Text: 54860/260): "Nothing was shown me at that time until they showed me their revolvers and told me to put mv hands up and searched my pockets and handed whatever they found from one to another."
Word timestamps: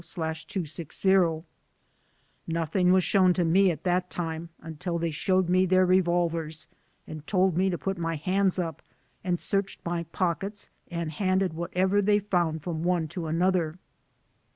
54860/260): 0.01 1.43
"Nothing 2.47 2.91
was 2.91 3.03
shown 3.03 3.33
me 3.37 3.69
at 3.69 3.83
that 3.83 4.09
time 4.09 4.49
until 4.59 4.97
they 4.97 5.11
showed 5.11 5.47
me 5.47 5.67
their 5.67 5.85
revolvers 5.85 6.65
and 7.05 7.27
told 7.27 7.55
me 7.55 7.69
to 7.69 7.77
put 7.77 7.97
mv 7.99 8.17
hands 8.21 8.57
up 8.57 8.81
and 9.23 9.39
searched 9.39 9.79
my 9.85 10.01
pockets 10.05 10.71
and 10.89 11.11
handed 11.11 11.53
whatever 11.53 12.01
they 12.01 12.17
found 12.17 12.63
from 12.63 12.81
one 12.81 13.07
to 13.09 13.27
another." 13.27 13.77